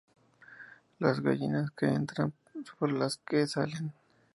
Las 0.97 1.19
gallinas 1.21 1.69
que 1.69 1.85
entran 1.85 2.33
por 2.79 2.91
las 2.91 3.17
que 3.17 3.45
salen 3.45 3.93